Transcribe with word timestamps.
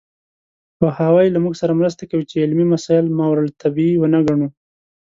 پوهاوی 0.77 1.27
له 1.31 1.39
موږ 1.43 1.53
سره 1.61 1.77
مرسته 1.81 2.03
کوي 2.09 2.25
چې 2.29 2.43
علمي 2.43 2.65
مسایل 2.73 3.05
ماورالطبیعي 3.19 3.95
ونه 3.97 4.19
ګڼو. 4.27 4.47